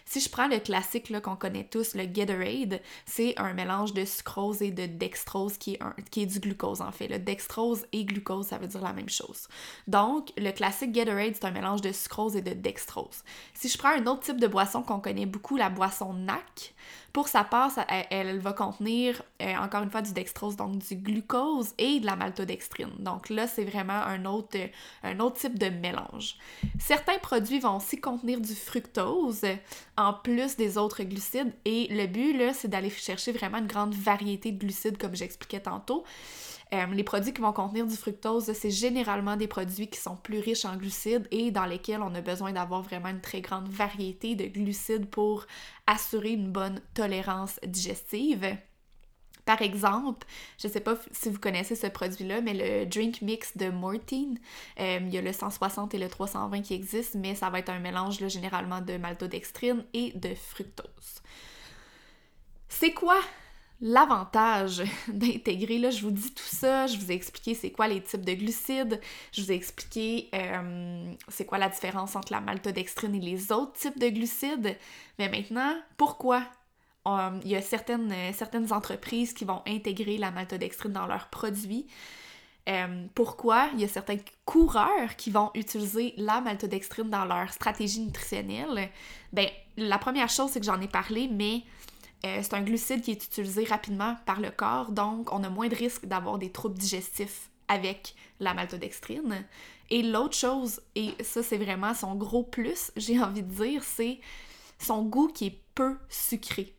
Si 0.06 0.20
je 0.20 0.30
prends 0.30 0.48
le 0.48 0.60
classique 0.60 1.12
qu'on 1.24 1.36
connaît 1.36 1.68
tous, 1.68 1.96
le 1.96 2.06
Gatorade, 2.06 2.82
c'est 3.08 3.34
un 3.40 3.54
mélange 3.54 3.94
de 3.94 4.06
sucrose 4.06 4.62
et 4.62 4.70
de 4.70 4.86
dextrose 4.86 5.58
qui 5.58 5.80
est, 6.16 6.26
du 6.28 6.40
glucose 6.40 6.82
en 6.82 6.92
fait. 6.92 7.08
Le 7.08 7.18
dextrose 7.18 7.88
et 7.92 8.06
glucose, 8.06 8.46
ça 8.48 8.60
veut 8.60 8.68
dire 8.68 8.82
la 8.82 8.94
même 8.94 9.10
chose. 9.10 9.48
Donc, 9.88 10.32
le 10.38 10.52
classique 10.52 10.83
Gatorade, 10.92 11.36
c'est 11.36 11.46
un 11.46 11.52
mélange 11.52 11.82
de 11.82 11.92
sucrose 11.92 12.36
et 12.36 12.42
de 12.42 12.54
dextrose. 12.54 13.24
Si 13.54 13.70
je 13.70 13.78
prends 13.78 13.90
un 13.90 14.06
autre 14.08 14.22
type 14.22 14.40
de 14.40 14.48
boisson 14.48 14.84
qu'on 14.84 15.00
connaît 15.00 15.26
beaucoup, 15.26 15.58
la 15.58 15.70
boisson 15.70 16.14
NAC, 16.14 16.74
pour 17.14 17.28
sa 17.28 17.44
part, 17.44 17.72
elle, 18.10 18.40
va 18.40 18.54
contenir 18.54 19.22
euh, 19.40 19.56
encore 19.58 19.84
une 19.84 19.92
fois 19.92 20.02
du 20.02 20.14
dextrose, 20.14 20.56
donc 20.56 20.80
du 20.80 20.96
glucose 20.96 21.76
et 21.78 22.00
de 22.00 22.08
la 22.08 22.16
maltodextrine. 22.16 22.90
Donc 22.98 23.30
là, 23.30 23.46
c'est 23.46 23.64
vraiment 23.64 23.94
un 23.94 24.26
autre, 24.26 24.58
un 25.04 25.20
autre 25.20 25.38
type 25.38 25.60
de 25.60 25.70
mélange. 25.70 26.38
Certains 26.80 27.20
produits 27.20 27.60
vont 27.60 27.78
aussi 27.78 28.02
contenir 28.02 28.42
du 28.42 28.56
fructose 28.56 29.42
en 29.96 30.14
plus 30.14 30.58
des 30.58 30.80
autres 30.80 31.04
glucides 31.04 31.54
et 31.66 31.88
le 31.92 32.08
but, 32.08 32.34
là, 32.36 32.52
c'est 32.52 32.68
d'aller 32.68 32.90
chercher 32.90 33.32
vraiment 33.32 33.60
une 33.60 33.68
grande 33.68 33.94
variété 33.94 34.52
de 34.52 34.58
glucides, 34.58 34.98
comme 34.98 35.16
j'expliquais 35.16 35.62
tantôt. 35.62 36.04
Euh, 36.74 36.88
les 36.88 37.04
produits 37.04 37.34
qui 37.34 37.42
vont 37.42 37.54
contenir 37.54 37.86
du 37.86 37.96
fructose, 37.96 38.52
c'est 38.54 38.72
généralement 38.72 39.36
des 39.36 39.48
produits 39.48 39.88
qui 39.88 40.00
sont 40.00 40.16
plus 40.16 40.40
riches 40.40 40.66
en 40.66 40.76
glucides 40.76 41.28
et 41.30 41.52
dans 41.52 41.66
lesquels 41.66 42.02
on 42.02 42.16
a 42.16 42.22
besoin 42.22 42.52
d'avoir 42.52 42.82
vraiment 42.82 43.10
une 43.10 43.22
très 43.22 43.42
grande 43.42 43.68
variété 43.70 44.36
de 44.36 44.46
glucides 44.46 45.06
pour 45.06 45.46
assurer 45.88 46.32
une 46.32 46.52
bonne 46.52 46.82
tolérance 46.94 47.60
digestive. 47.66 48.58
Par 49.46 49.62
exemple, 49.62 50.26
je 50.58 50.68
ne 50.68 50.74
sais 50.74 50.80
pas 50.80 50.96
si 51.12 51.30
vous 51.30 51.40
connaissez 51.40 51.76
ce 51.76 51.88
produit-là, 51.88 52.40
mais 52.42 52.54
le 52.54 52.86
drink 52.86 53.22
mix 53.22 53.58
de 53.58 53.70
Mortine, 53.70 54.40
euh, 54.80 55.00
il 55.02 55.14
y 55.14 55.18
a 55.18 55.22
le 55.22 55.34
160 55.34 55.94
et 55.94 55.98
le 55.98 56.08
320 56.08 56.62
qui 56.62 56.74
existent, 56.74 57.20
mais 57.20 57.36
ça 57.36 57.50
va 57.50 57.60
être 57.60 57.70
un 57.70 57.80
mélange 57.80 58.26
généralement 58.28 58.80
de 58.80 58.96
maltodextrine 58.96 59.84
et 59.94 60.14
de 60.16 60.34
fructose. 60.34 61.22
C'est 62.70 62.94
quoi 62.94 63.20
l'avantage 63.82 64.84
d'intégrer, 65.08 65.78
là, 65.78 65.90
je 65.90 66.02
vous 66.02 66.12
dis 66.12 66.34
tout 66.34 66.44
ça, 66.44 66.88
je 66.88 66.98
vous 66.98 67.12
ai 67.12 67.16
expliqué 67.16 67.54
c'est 67.54 67.72
quoi 67.72 67.88
les 67.88 68.02
types 68.02 68.26
de 68.26 68.34
glucides, 68.34 69.00
je 69.32 69.42
vous 69.42 69.52
ai 69.52 69.56
expliqué 69.56 70.30
euh, 70.34 71.14
c'est 71.28 71.46
quoi 71.46 71.58
la 71.58 71.70
différence 71.70 72.16
entre 72.16 72.32
la 72.32 72.42
maltodextrine 72.42 73.16
et 73.16 73.20
les 73.20 73.52
autres 73.52 73.74
types 73.74 74.00
de 74.00 74.10
glucides, 74.10 74.78
mais 75.20 75.30
maintenant, 75.30 75.76
pourquoi? 75.98 76.44
Euh, 77.06 77.40
il 77.44 77.52
y 77.52 77.56
a 77.56 77.62
certaines, 77.62 78.14
certaines 78.34 78.72
entreprises 78.72 79.34
qui 79.34 79.44
vont 79.44 79.62
intégrer 79.68 80.18
la 80.18 80.32
maltodextrine 80.32 80.94
dans 80.94 81.06
leurs 81.06 81.28
produits. 81.28 81.86
Euh, 82.70 83.06
pourquoi? 83.14 83.70
Il 83.74 83.82
y 83.82 83.84
a 83.84 83.88
certains 83.90 84.18
coureurs 84.46 85.16
qui 85.18 85.32
vont 85.32 85.52
utiliser 85.54 86.14
la 86.18 86.40
maltodextrine 86.40 87.10
dans 87.10 87.26
leur 87.26 87.52
stratégie 87.52 88.00
nutritionnelle? 88.00 88.90
Ben, 89.34 89.48
la 89.76 89.98
première 89.98 90.30
chose, 90.30 90.52
c'est 90.52 90.60
que 90.60 90.66
j'en 90.66 90.80
ai 90.80 90.88
parlé, 90.88 91.28
mais 91.28 91.64
euh, 92.26 92.40
c'est 92.42 92.54
un 92.54 92.62
glucide 92.62 93.02
qui 93.02 93.12
est 93.12 93.26
utilisé 93.26 93.66
rapidement 93.66 94.16
par 94.26 94.40
le 94.40 94.50
corps, 94.50 94.92
donc 94.92 95.32
on 95.34 95.44
a 95.44 95.50
moins 95.50 95.68
de 95.68 95.76
risque 95.76 96.06
d'avoir 96.06 96.38
des 96.38 96.52
troubles 96.52 96.78
digestifs 96.78 97.50
avec 97.68 98.16
la 98.40 98.54
maltodextrine. 98.54 99.46
Et 99.90 100.04
l'autre 100.04 100.36
chose, 100.36 100.82
et 100.96 101.12
ça 101.22 101.44
c'est 101.44 101.58
vraiment 101.58 101.94
son 101.94 102.16
gros 102.16 102.44
plus, 102.44 102.92
j'ai 102.98 103.20
envie 103.20 103.44
de 103.44 103.54
dire, 103.54 103.84
c'est 103.84 104.20
son 104.80 105.04
goût 105.04 105.28
qui 105.28 105.48
est 105.48 105.60
peu 105.76 105.98
sucré. 106.10 106.74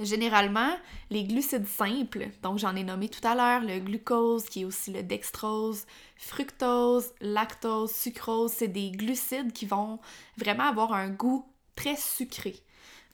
Généralement, 0.00 0.76
les 1.10 1.22
glucides 1.22 1.68
simples, 1.68 2.26
donc 2.42 2.58
j'en 2.58 2.74
ai 2.74 2.82
nommé 2.82 3.08
tout 3.08 3.26
à 3.26 3.36
l'heure, 3.36 3.60
le 3.60 3.78
glucose 3.78 4.46
qui 4.46 4.62
est 4.62 4.64
aussi 4.64 4.92
le 4.92 5.04
dextrose, 5.04 5.86
fructose, 6.16 7.12
lactose, 7.20 7.92
sucrose, 7.92 8.52
c'est 8.52 8.68
des 8.68 8.90
glucides 8.90 9.52
qui 9.52 9.66
vont 9.66 10.00
vraiment 10.36 10.64
avoir 10.64 10.92
un 10.92 11.10
goût 11.10 11.46
très 11.76 11.96
sucré. 11.96 12.56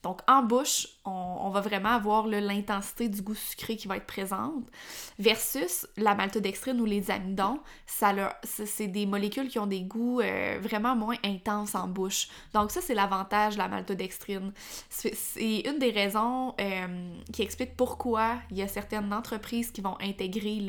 Donc 0.03 0.21
en 0.27 0.43
bouche, 0.43 0.89
on, 1.05 1.51
va 1.51 1.61
vraiment 1.61 1.91
avoir 1.91 2.27
l'intensité 2.27 3.09
du 3.09 3.23
goût 3.23 3.35
sucré 3.35 3.77
qui 3.77 3.89
va 3.89 3.97
être 3.97 4.07
présente, 4.07 4.65
versus 5.19 5.87
la 5.97 6.15
maltodextrine 6.15 6.81
ou 6.81 6.85
les 6.85 7.11
amidons, 7.11 7.61
c'est 7.87 8.87
des 8.87 9.07
molécules 9.07 9.49
qui 9.49 9.59
ont 9.59 9.67
des 9.67 9.83
goûts 9.83 10.21
euh, 10.21 10.59
vraiment 10.61 10.97
moins 10.97 11.17
intenses 11.25 11.75
en 11.75 11.89
bouche. 11.89 12.29
Donc 12.55 12.71
ça, 12.71 12.81
c'est 12.81 12.95
l'avantage 12.95 13.55
de 13.55 13.59
la 13.59 13.69
maltodextrine. 13.69 14.53
C'est 14.89 15.61
une 15.67 15.79
des 15.79 15.91
raisons 15.91 16.55
euh, 16.61 17.15
qui 17.33 17.43
explique 17.43 17.77
pourquoi 17.77 18.37
il 18.51 18.59
y 18.59 18.63
a 18.63 18.69
certaines 18.69 19.13
entreprises 19.13 19.71
qui 19.71 19.81
vont 19.81 19.97
intégrer 20.01 20.61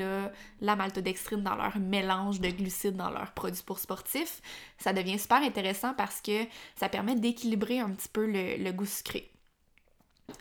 la 0.61 0.75
maltodextrine 0.75 1.43
dans 1.43 1.55
leur 1.55 1.77
mélange 1.77 2.39
de 2.41 2.49
glucides 2.49 2.95
dans 2.95 3.09
leurs 3.09 3.31
produits 3.31 3.63
pour 3.65 3.79
sportifs. 3.79 4.41
Ça 4.81 4.93
devient 4.93 5.19
super 5.19 5.41
intéressant 5.41 5.93
parce 5.93 6.21
que 6.21 6.45
ça 6.75 6.89
permet 6.89 7.15
d'équilibrer 7.15 7.79
un 7.79 7.91
petit 7.91 8.09
peu 8.09 8.25
le 8.25 8.71
goût 8.71 8.85
sucré. 8.85 9.31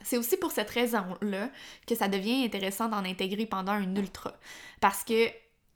C'est 0.03 0.17
aussi 0.17 0.37
pour 0.37 0.53
cette 0.53 0.71
raison-là 0.71 1.51
que 1.87 1.95
ça 1.95 2.09
devient 2.09 2.45
intéressant 2.45 2.89
d'en 2.89 3.05
intégrer 3.05 3.47
pendant 3.47 3.73
un 3.73 3.95
ultra. 3.95 4.35
Parce 4.81 5.05
que 5.05 5.29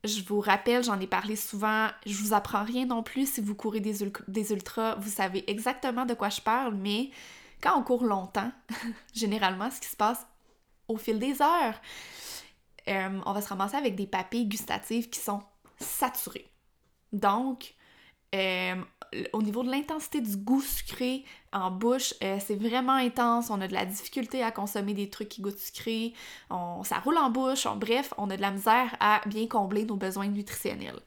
je 0.05 0.23
vous 0.23 0.41
rappelle, 0.41 0.85
j'en 0.85 1.01
ai 1.01 1.07
parlé 1.07 1.37
souvent, 1.37 1.89
je 2.07 2.15
vous 2.17 2.35
apprends 2.35 2.65
rien 2.65 2.87
non 2.87 3.03
plus 3.03 3.33
si 3.33 3.41
vous 3.41 3.55
courez 3.55 3.81
des, 3.81 4.11
des 4.29 4.53
ultras, 4.53 4.97
vous 4.97 5.11
savez 5.11 5.51
exactement 5.51 6.05
de 6.05 6.15
quoi 6.15 6.29
je 6.29 6.41
parle, 6.41 6.75
mais 6.75 7.11
quand 7.63 7.79
on 7.79 7.83
court 7.83 8.05
longtemps, 8.05 8.53
généralement, 9.15 9.71
ce 9.71 9.81
qui 9.81 9.89
se 9.89 9.97
passe 9.97 10.27
au 10.89 10.99
fil 10.99 11.19
des 11.19 11.41
heures, 11.41 11.81
euh, 12.89 13.21
on 13.25 13.33
va 13.33 13.41
se 13.41 13.49
ramasser 13.49 13.77
avec 13.77 13.95
des 13.95 14.07
papilles 14.07 14.47
gustatives 14.47 15.09
qui 15.09 15.21
sont 15.21 15.43
saturées. 15.79 16.51
Donc, 17.13 17.75
euh, 18.35 18.75
au 19.33 19.43
niveau 19.43 19.63
de 19.63 19.71
l'intensité 19.71 20.21
du 20.21 20.37
goût 20.37 20.61
sucré 20.61 21.25
en 21.53 21.71
bouche, 21.71 22.15
euh, 22.23 22.39
c'est 22.45 22.57
vraiment 22.57 22.95
intense. 22.95 23.51
On 23.51 23.61
a 23.61 23.69
de 23.69 23.75
la 23.75 23.87
difficulté 23.87 24.43
à 24.43 24.51
consommer 24.51 24.95
des 24.95 25.09
trucs 25.09 25.29
qui 25.29 25.41
goûtent 25.41 25.59
sucré. 25.59 26.13
On, 26.51 26.83
ça 26.83 26.99
roule 26.99 27.19
en 27.19 27.31
bouche. 27.31 27.67
bref, 27.77 28.13
on 28.19 28.31
a 28.31 28.37
de 28.37 28.43
la 28.43 28.51
misère 28.51 28.97
à 29.01 29.21
bien 29.27 29.47
combler 29.47 29.85
nos 29.85 29.97
besoins 29.97 30.27
nutritionnels. 30.27 31.01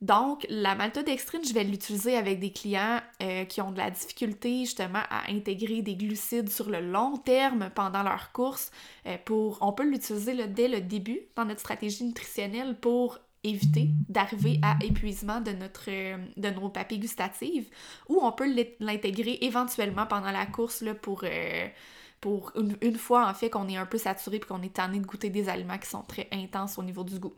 Donc, 0.00 0.44
la 0.48 0.74
maltodextrine, 0.74 1.44
je 1.44 1.54
vais 1.54 1.62
l'utiliser 1.62 2.16
avec 2.16 2.40
des 2.40 2.50
clients 2.50 3.00
euh, 3.22 3.44
qui 3.44 3.60
ont 3.60 3.70
de 3.70 3.78
la 3.78 3.88
difficulté 3.88 4.64
justement 4.64 5.02
à 5.08 5.30
intégrer 5.30 5.80
des 5.80 5.94
glucides 5.94 6.50
sur 6.50 6.68
le 6.68 6.80
long 6.80 7.18
terme 7.18 7.70
pendant 7.72 8.02
leur 8.02 8.32
course. 8.32 8.72
pour, 9.24 9.58
on 9.60 9.72
peut 9.72 9.88
l'utiliser 9.88 10.48
dès 10.48 10.66
le 10.66 10.80
début 10.80 11.20
dans 11.36 11.44
notre 11.44 11.60
stratégie 11.60 12.02
nutritionnelle 12.02 12.76
pour 12.80 13.20
éviter 13.44 13.90
d'arriver 14.08 14.60
à 14.62 14.76
épuisement 14.84 15.40
de, 15.40 15.52
de 15.52 16.50
nos 16.50 16.68
papilles 16.68 17.00
gustatives 17.00 17.68
ou 18.08 18.20
on 18.22 18.32
peut 18.32 18.48
l'intégrer 18.78 19.38
éventuellement 19.42 20.06
pendant 20.06 20.30
la 20.30 20.46
course 20.46 20.84
pour, 21.02 21.24
euh, 21.24 21.68
une, 22.80 22.96
fois 22.96 23.28
en 23.28 23.34
fait 23.34 23.50
qu'on 23.50 23.68
est 23.68 23.76
un 23.76 23.86
peu 23.86 23.98
saturé 23.98 24.36
et 24.36 24.40
qu'on 24.40 24.62
est 24.62 24.74
tanné 24.74 25.00
de 25.00 25.06
goûter 25.06 25.30
des 25.30 25.48
aliments 25.48 25.78
qui 25.78 25.88
sont 25.88 26.02
très 26.02 26.28
intenses 26.30 26.78
au 26.78 26.82
niveau 26.82 27.02
du 27.02 27.18
goût. 27.18 27.34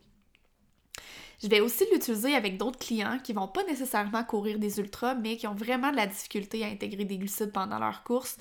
Je 1.43 1.49
vais 1.49 1.61
aussi 1.61 1.85
l'utiliser 1.93 2.35
avec 2.35 2.59
d'autres 2.59 2.79
clients 2.79 3.19
qui 3.23 3.33
vont 3.33 3.49
pas 3.49 3.65
nécessairement 3.65 4.25
courir 4.25 4.59
des 4.59 4.79
ultras, 4.79 5.15
mais 5.15 5.37
qui 5.37 5.47
ont 5.47 5.55
vraiment 5.55 5.91
de 5.91 5.97
la 5.97 6.07
difficulté 6.07 6.65
à 6.65 6.69
intégrer 6.69 7.05
des 7.05 7.19
glucides 7.19 7.53
pendant 7.53 7.79
leur 7.79 8.05
course, 8.05 8.37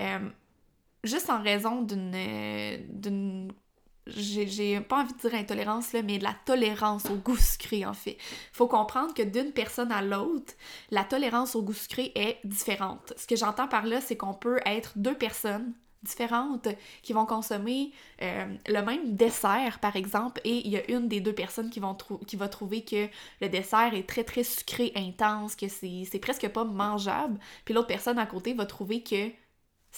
euh, 0.00 0.28
juste 1.02 1.28
en 1.28 1.42
raison 1.42 1.82
d'une 1.82 3.52
j'ai 4.06 4.80
pas 4.80 5.02
envie 5.02 5.12
de 5.12 5.18
dire 5.18 5.34
intolérance, 5.34 5.92
là, 5.92 6.02
mais 6.02 6.18
de 6.18 6.24
la 6.24 6.34
tolérance 6.44 7.06
au 7.06 7.16
goût 7.16 7.36
sucré, 7.36 7.84
en 7.84 7.94
fait. 7.94 8.16
Faut 8.52 8.68
comprendre 8.68 9.14
que 9.14 9.22
d'une 9.22 9.52
personne 9.52 9.92
à 9.92 10.02
l'autre, 10.02 10.54
la 10.90 11.04
tolérance 11.04 11.56
au 11.56 11.62
goût 11.62 11.72
sucré 11.72 12.12
est 12.14 12.38
différente. 12.44 13.12
Ce 13.16 13.26
que 13.26 13.36
j'entends 13.36 13.68
par 13.68 13.86
là, 13.86 14.00
c'est 14.00 14.16
qu'on 14.16 14.34
peut 14.34 14.60
être 14.64 14.92
deux 14.96 15.16
personnes 15.16 15.72
différentes 16.02 16.68
qui 17.02 17.12
vont 17.12 17.26
consommer 17.26 17.90
euh, 18.22 18.46
le 18.68 18.80
même 18.82 19.16
dessert, 19.16 19.78
par 19.80 19.96
exemple, 19.96 20.40
et 20.44 20.64
il 20.64 20.70
y 20.70 20.76
a 20.76 20.90
une 20.90 21.08
des 21.08 21.20
deux 21.20 21.32
personnes 21.32 21.70
qui, 21.70 21.80
vont 21.80 21.96
qui 22.26 22.36
va 22.36 22.48
trouver 22.48 22.84
que 22.84 23.08
le 23.40 23.48
dessert 23.48 23.92
est 23.94 24.08
très, 24.08 24.24
très 24.24 24.44
sucré, 24.44 24.92
intense, 24.94 25.56
que 25.56 25.66
c'est 25.68 26.20
presque 26.20 26.48
pas 26.48 26.64
mangeable, 26.64 27.38
puis 27.64 27.74
l'autre 27.74 27.88
personne 27.88 28.18
à 28.18 28.26
côté 28.26 28.54
va 28.54 28.66
trouver 28.66 29.02
que 29.02 29.30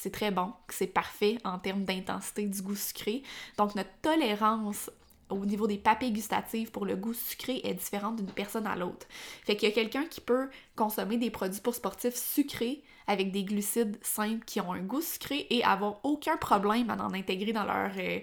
c'est 0.00 0.12
très 0.12 0.31
bon, 0.31 0.52
c'est 0.69 0.87
parfait 0.87 1.38
en 1.45 1.59
termes 1.59 1.85
d'intensité 1.85 2.47
du 2.47 2.62
goût 2.62 2.76
sucré. 2.76 3.23
Donc 3.57 3.75
notre 3.75 3.90
tolérance 4.00 4.90
au 5.31 5.45
niveau 5.45 5.67
des 5.67 5.76
papilles 5.76 6.12
gustatives 6.12 6.71
pour 6.71 6.87
le 6.87 6.97
goût 6.97 7.14
sucré 7.14 7.61
est 7.64 7.75
différente 7.75 8.17
d'une 8.17 8.31
personne 8.31 8.67
à 8.67 8.76
l'autre. 8.76 9.07
Fait 9.45 9.57
qu'il 9.57 9.69
y 9.69 9.73
a 9.73 9.75
quelqu'un 9.75 10.07
qui 10.07 10.21
peut 10.21 10.49
consommer 10.76 11.19
des 11.19 11.31
produits 11.31 11.61
pour 11.61 11.75
sportifs 11.75 12.14
sucrés 12.14 12.83
avec 13.07 13.33
des 13.33 13.45
glucides 13.45 13.99
simples 14.02 14.45
qui 14.45 14.61
ont 14.61 14.73
un 14.73 14.83
goût 14.83 15.00
sucré 15.00 15.47
et 15.50 15.64
avoir 15.64 16.00
aucun 16.05 16.37
problème 16.37 16.90
à 16.90 16.97
en 17.02 17.12
intégrer 17.12 17.52
dans 17.52 17.64
leur 17.64 17.90
euh, 17.99 18.21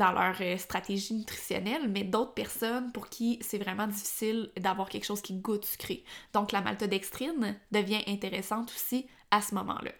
euh, 0.00 0.58
stratégie 0.58 1.14
nutritionnelle, 1.14 1.88
mais 1.88 2.04
d'autres 2.04 2.34
personnes 2.34 2.92
pour 2.92 3.08
qui 3.08 3.38
c'est 3.42 3.58
vraiment 3.58 3.86
difficile 3.86 4.50
d'avoir 4.56 4.88
quelque 4.88 5.04
chose 5.04 5.22
qui 5.22 5.34
goûte 5.34 5.64
sucré. 5.64 6.04
Donc 6.32 6.52
la 6.52 6.60
maltodextrine 6.60 7.58
devient 7.72 8.02
intéressante 8.06 8.70
aussi 8.70 9.06
à 9.30 9.42
ce 9.42 9.54
moment-là. 9.54 9.92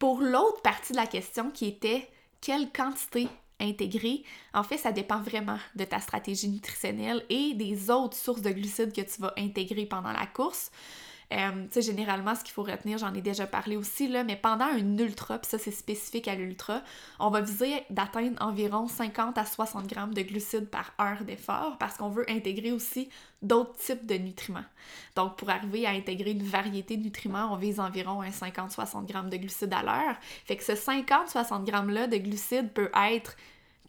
Pour 0.00 0.22
l'autre 0.22 0.62
partie 0.62 0.94
de 0.94 0.96
la 0.96 1.06
question 1.06 1.50
qui 1.50 1.66
était 1.66 2.08
quelle 2.40 2.72
quantité 2.72 3.28
intégrer, 3.60 4.24
en 4.54 4.62
fait, 4.62 4.78
ça 4.78 4.92
dépend 4.92 5.20
vraiment 5.20 5.58
de 5.76 5.84
ta 5.84 6.00
stratégie 6.00 6.48
nutritionnelle 6.48 7.22
et 7.28 7.52
des 7.52 7.90
autres 7.90 8.16
sources 8.16 8.40
de 8.40 8.48
glucides 8.48 8.94
que 8.94 9.02
tu 9.02 9.20
vas 9.20 9.34
intégrer 9.36 9.84
pendant 9.84 10.12
la 10.12 10.26
course. 10.26 10.70
Euh, 11.32 11.80
généralement, 11.80 12.34
ce 12.34 12.42
qu'il 12.42 12.52
faut 12.52 12.64
retenir, 12.64 12.98
j'en 12.98 13.14
ai 13.14 13.20
déjà 13.20 13.46
parlé 13.46 13.76
aussi, 13.76 14.08
là, 14.08 14.24
mais 14.24 14.36
pendant 14.36 14.64
un 14.64 14.98
ultra, 14.98 15.38
puis 15.38 15.48
ça 15.48 15.58
c'est 15.58 15.70
spécifique 15.70 16.26
à 16.26 16.34
l'ultra, 16.34 16.82
on 17.20 17.30
va 17.30 17.40
viser 17.40 17.84
d'atteindre 17.88 18.36
environ 18.40 18.88
50 18.88 19.38
à 19.38 19.44
60 19.44 19.86
grammes 19.86 20.12
de 20.12 20.22
glucides 20.22 20.68
par 20.68 20.92
heure 21.00 21.24
d'effort 21.24 21.76
parce 21.78 21.96
qu'on 21.96 22.08
veut 22.08 22.28
intégrer 22.28 22.72
aussi 22.72 23.08
d'autres 23.42 23.76
types 23.76 24.06
de 24.06 24.14
nutriments. 24.14 24.64
Donc, 25.14 25.36
pour 25.36 25.50
arriver 25.50 25.86
à 25.86 25.90
intégrer 25.90 26.32
une 26.32 26.42
variété 26.42 26.96
de 26.96 27.04
nutriments, 27.04 27.52
on 27.52 27.56
vise 27.56 27.78
environ 27.78 28.22
un 28.22 28.30
50-60 28.30 29.06
grammes 29.06 29.30
de 29.30 29.36
glucides 29.36 29.72
à 29.72 29.82
l'heure. 29.82 30.16
Fait 30.44 30.56
que 30.56 30.64
ce 30.64 30.72
50-60 30.72 31.64
grammes-là 31.64 32.06
de 32.08 32.16
glucides 32.16 32.72
peut 32.72 32.90
être 33.08 33.36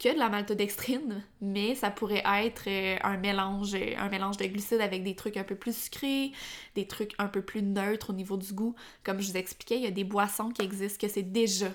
que 0.01 0.11
de 0.11 0.17
la 0.17 0.29
maltodextrine, 0.29 1.23
mais 1.41 1.75
ça 1.75 1.91
pourrait 1.91 2.23
être 2.25 2.63
euh, 2.67 2.97
un 3.03 3.17
mélange, 3.17 3.75
un 3.75 4.09
mélange 4.09 4.37
de 4.37 4.45
glucides 4.45 4.81
avec 4.81 5.03
des 5.03 5.15
trucs 5.15 5.37
un 5.37 5.43
peu 5.43 5.55
plus 5.55 5.77
sucrés, 5.77 6.31
des 6.73 6.87
trucs 6.87 7.13
un 7.19 7.27
peu 7.27 7.43
plus 7.43 7.61
neutres 7.61 8.09
au 8.09 8.13
niveau 8.13 8.35
du 8.35 8.51
goût. 8.51 8.73
Comme 9.03 9.21
je 9.21 9.31
vous 9.31 9.37
expliquais, 9.37 9.75
il 9.75 9.83
y 9.83 9.87
a 9.87 9.91
des 9.91 10.03
boissons 10.03 10.49
qui 10.49 10.63
existent 10.63 11.05
que 11.05 11.13
c'est 11.13 11.21
déjà 11.21 11.67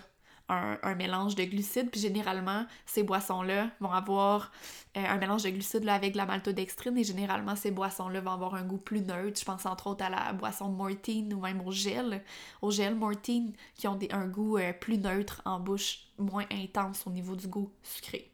un, 0.49 0.95
mélange 0.95 1.35
de 1.35 1.45
glucides. 1.45 1.91
Puis 1.91 2.01
généralement, 2.01 2.67
ces 2.87 3.03
boissons-là 3.03 3.71
vont 3.81 3.91
avoir 3.91 4.53
euh, 4.97 5.05
un 5.05 5.19
mélange 5.19 5.43
de 5.43 5.51
glucides 5.51 5.89
avec 5.89 6.15
la 6.15 6.27
maltodextrine 6.27 6.97
et 6.99 7.05
généralement, 7.05 7.57
ces 7.57 7.71
boissons-là 7.71 8.21
vont 8.21 8.33
avoir 8.33 8.55
un 8.55 8.63
goût 8.63 8.79
plus 8.79 9.01
neutre. 9.01 9.39
Je 9.41 9.45
pense 9.45 9.67
entre 9.67 9.89
autres 9.89 10.05
à 10.05 10.11
la 10.11 10.33
boisson 10.33 10.69
Mortine 10.69 11.33
ou 11.35 11.41
même 11.41 11.61
au 11.67 11.73
gel, 11.73 12.23
au 12.63 12.71
gel 12.71 12.95
Mortine 12.95 13.53
qui 13.75 13.89
ont 13.89 13.97
des, 13.97 14.09
un 14.13 14.27
goût 14.27 14.59
euh, 14.59 14.73
plus 14.73 14.99
neutre 14.99 15.43
en 15.45 15.61
bouche, 15.61 16.07
moins 16.19 16.47
intense 16.51 17.07
au 17.07 17.11
niveau 17.11 17.37
du 17.37 17.49
goût 17.49 17.73
sucré. 17.83 18.31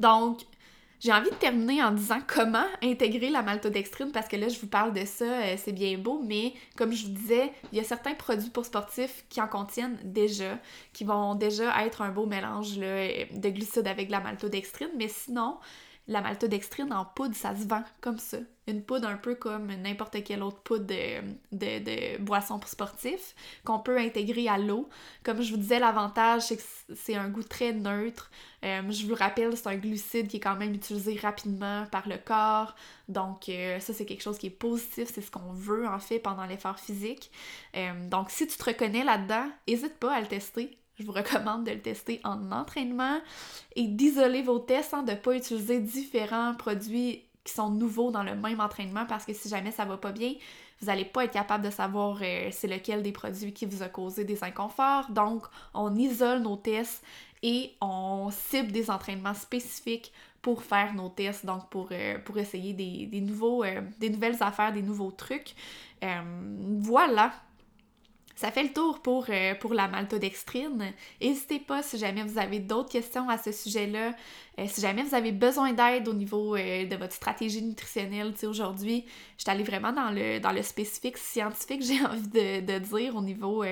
Donc, 0.00 0.42
j'ai 1.00 1.12
envie 1.12 1.30
de 1.30 1.34
terminer 1.34 1.82
en 1.82 1.92
disant 1.92 2.20
comment 2.26 2.64
intégrer 2.82 3.30
la 3.30 3.42
maltodextrine 3.42 4.12
parce 4.12 4.28
que 4.28 4.36
là, 4.36 4.48
je 4.48 4.58
vous 4.58 4.66
parle 4.66 4.92
de 4.92 5.04
ça, 5.04 5.24
euh, 5.24 5.54
c'est 5.56 5.72
bien 5.72 5.98
beau, 5.98 6.22
mais 6.24 6.54
comme 6.76 6.92
je 6.92 7.06
vous 7.06 7.12
disais, 7.12 7.52
il 7.72 7.78
y 7.78 7.80
a 7.80 7.84
certains 7.84 8.14
produits 8.14 8.50
pour 8.50 8.64
sportifs 8.64 9.24
qui 9.28 9.40
en 9.40 9.48
contiennent 9.48 9.98
déjà, 10.04 10.58
qui 10.92 11.04
vont 11.04 11.34
déjà 11.34 11.84
être 11.84 12.02
un 12.02 12.10
beau 12.10 12.26
mélange 12.26 12.76
de 12.76 13.48
glucides 13.48 13.86
avec 13.86 14.06
de 14.06 14.12
la 14.12 14.20
maltodextrine, 14.20 14.90
mais 14.96 15.08
sinon, 15.08 15.58
la 16.08 16.20
maltodextrine 16.20 16.92
en 16.92 17.04
poudre, 17.04 17.34
ça 17.34 17.54
se 17.56 17.66
vend 17.66 17.82
comme 18.00 18.18
ça. 18.18 18.38
Une 18.68 18.82
poudre 18.82 19.08
un 19.08 19.16
peu 19.16 19.34
comme 19.34 19.66
n'importe 19.66 20.22
quelle 20.24 20.42
autre 20.42 20.58
poudre 20.58 20.86
de, 20.86 22.18
boisson 22.18 22.58
pour 22.58 22.68
sportif 22.68 23.34
qu'on 23.64 23.78
peut 23.78 23.98
intégrer 23.98 24.48
à 24.48 24.58
l'eau. 24.58 24.88
Comme 25.24 25.40
je 25.40 25.52
vous 25.52 25.56
disais, 25.56 25.78
l'avantage, 25.78 26.42
c'est 26.42 26.56
que 26.56 26.62
c'est 26.94 27.14
un 27.14 27.28
goût 27.28 27.42
très 27.42 27.72
neutre. 27.72 28.30
Euh, 28.64 28.82
je 28.90 29.06
vous 29.06 29.14
rappelle, 29.14 29.56
c'est 29.56 29.68
un 29.68 29.76
glucide 29.76 30.28
qui 30.28 30.38
est 30.38 30.40
quand 30.40 30.56
même 30.56 30.74
utilisé 30.74 31.16
rapidement 31.16 31.86
par 31.86 32.08
le 32.08 32.18
corps. 32.18 32.74
Donc, 33.08 33.48
euh, 33.48 33.78
ça, 33.80 33.92
c'est 33.92 34.04
quelque 34.04 34.22
chose 34.22 34.38
qui 34.38 34.46
est 34.46 34.50
positif. 34.50 35.10
C'est 35.12 35.22
ce 35.22 35.30
qu'on 35.30 35.52
veut, 35.52 35.86
en 35.86 36.00
fait, 36.00 36.18
pendant 36.18 36.46
l'effort 36.46 36.78
physique. 36.78 37.30
Euh, 37.76 38.08
donc, 38.08 38.30
si 38.30 38.46
tu 38.46 38.56
te 38.56 38.64
reconnais 38.64 39.04
là-dedans, 39.04 39.48
n'hésite 39.68 39.98
pas 39.98 40.14
à 40.14 40.20
le 40.20 40.26
tester. 40.26 40.76
Je 40.98 41.04
vous 41.04 41.12
recommande 41.12 41.64
de 41.64 41.72
le 41.72 41.80
tester 41.80 42.20
en 42.24 42.50
entraînement 42.52 43.20
et 43.74 43.86
d'isoler 43.86 44.42
vos 44.42 44.58
tests, 44.58 44.94
hein, 44.94 45.02
de 45.02 45.12
ne 45.12 45.16
pas 45.16 45.36
utiliser 45.36 45.80
différents 45.80 46.54
produits 46.54 47.22
qui 47.44 47.52
sont 47.52 47.70
nouveaux 47.70 48.10
dans 48.10 48.22
le 48.22 48.34
même 48.34 48.60
entraînement 48.60 49.06
parce 49.06 49.24
que 49.24 49.32
si 49.32 49.48
jamais 49.48 49.70
ça 49.70 49.84
va 49.84 49.96
pas 49.96 50.12
bien, 50.12 50.34
vous 50.80 50.86
n'allez 50.86 51.04
pas 51.04 51.24
être 51.24 51.32
capable 51.32 51.64
de 51.64 51.70
savoir 51.70 52.18
euh, 52.20 52.48
c'est 52.50 52.66
lequel 52.66 53.02
des 53.02 53.12
produits 53.12 53.52
qui 53.52 53.66
vous 53.66 53.82
a 53.82 53.88
causé 53.88 54.24
des 54.24 54.42
inconforts. 54.42 55.10
Donc, 55.10 55.44
on 55.72 55.94
isole 55.96 56.40
nos 56.40 56.56
tests 56.56 57.02
et 57.42 57.72
on 57.80 58.30
cible 58.30 58.72
des 58.72 58.90
entraînements 58.90 59.34
spécifiques 59.34 60.12
pour 60.42 60.62
faire 60.62 60.94
nos 60.94 61.08
tests, 61.08 61.44
donc 61.44 61.68
pour, 61.70 61.88
euh, 61.92 62.18
pour 62.24 62.38
essayer 62.38 62.72
des, 62.72 63.20
nouveaux, 63.20 63.64
euh, 63.64 63.80
des 63.98 64.10
nouvelles 64.10 64.42
affaires, 64.42 64.72
des 64.72 64.82
nouveaux 64.82 65.10
trucs. 65.10 65.54
voilà, 66.02 67.32
ça 68.36 68.50
fait 68.52 68.62
le 68.62 68.72
tour 68.72 69.00
pour, 69.00 69.26
euh, 69.30 69.54
pour 69.54 69.72
la 69.72 69.88
maltodextrine. 69.88 70.92
N'hésitez 71.22 71.58
pas 71.58 71.82
si 71.82 71.96
jamais 71.96 72.22
vous 72.22 72.38
avez 72.38 72.58
d'autres 72.58 72.90
questions 72.90 73.30
à 73.30 73.38
ce 73.38 73.50
sujet-là, 73.50 74.12
euh, 74.58 74.66
si 74.68 74.82
jamais 74.82 75.02
vous 75.02 75.14
avez 75.14 75.32
besoin 75.32 75.72
d'aide 75.72 76.06
au 76.06 76.12
niveau 76.12 76.54
euh, 76.54 76.84
de 76.84 76.96
votre 76.96 77.14
stratégie 77.14 77.62
nutritionnelle. 77.62 78.32
Tu 78.34 78.40
sais, 78.40 78.46
aujourd'hui, 78.46 79.06
je 79.38 79.42
suis 79.42 79.50
allée 79.50 79.64
vraiment 79.64 79.90
dans 79.90 80.10
le, 80.10 80.38
dans 80.38 80.52
le 80.52 80.62
spécifique 80.62 81.16
scientifique, 81.16 81.82
j'ai 81.86 82.04
envie 82.04 82.28
de, 82.28 82.78
dire, 82.78 83.16
au 83.16 83.22
niveau 83.22 83.64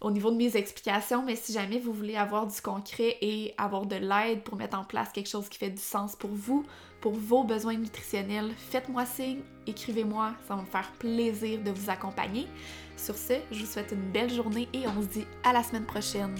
au 0.00 0.10
niveau 0.10 0.30
de 0.30 0.36
mes 0.36 0.54
explications, 0.56 1.22
mais 1.24 1.34
si 1.34 1.52
jamais 1.52 1.78
vous 1.78 1.92
voulez 1.92 2.16
avoir 2.16 2.46
du 2.46 2.60
concret 2.60 3.16
et 3.22 3.54
avoir 3.56 3.86
de 3.86 3.96
l'aide 3.96 4.42
pour 4.42 4.56
mettre 4.56 4.78
en 4.78 4.84
place 4.84 5.10
quelque 5.12 5.28
chose 5.28 5.48
qui 5.48 5.58
fait 5.58 5.70
du 5.70 5.80
sens 5.80 6.14
pour 6.14 6.30
vous, 6.30 6.66
pour 7.04 7.12
vos 7.12 7.44
besoins 7.44 7.76
nutritionnels, 7.76 8.52
faites-moi 8.70 9.04
signe, 9.04 9.40
écrivez-moi, 9.66 10.30
ça 10.48 10.54
va 10.54 10.62
me 10.62 10.66
faire 10.66 10.90
plaisir 10.98 11.60
de 11.62 11.70
vous 11.70 11.90
accompagner. 11.90 12.48
Sur 12.96 13.14
ce, 13.14 13.34
je 13.52 13.60
vous 13.60 13.70
souhaite 13.70 13.92
une 13.92 14.10
belle 14.10 14.32
journée 14.32 14.70
et 14.72 14.84
on 14.88 15.02
se 15.02 15.08
dit 15.08 15.26
à 15.44 15.52
la 15.52 15.62
semaine 15.62 15.84
prochaine. 15.84 16.34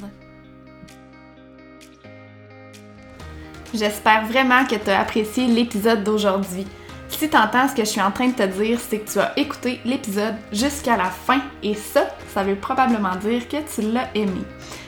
J'espère 3.74 4.24
vraiment 4.24 4.64
que 4.64 4.76
tu 4.76 4.88
as 4.88 5.00
apprécié 5.00 5.48
l'épisode 5.48 6.02
d'aujourd'hui. 6.02 6.66
Si 7.10 7.28
tu 7.28 7.36
entends 7.36 7.68
ce 7.68 7.74
que 7.74 7.84
je 7.84 7.90
suis 7.90 8.00
en 8.00 8.10
train 8.10 8.28
de 8.28 8.34
te 8.34 8.46
dire, 8.46 8.80
c'est 8.80 9.00
que 9.00 9.12
tu 9.12 9.18
as 9.18 9.38
écouté 9.38 9.80
l'épisode 9.84 10.36
jusqu'à 10.50 10.96
la 10.96 11.10
fin 11.10 11.42
et 11.62 11.74
ça, 11.74 12.08
ça 12.32 12.42
veut 12.42 12.56
probablement 12.56 13.16
dire 13.16 13.46
que 13.48 13.58
tu 13.58 13.82
l'as 13.92 14.08
aimé. 14.14 14.40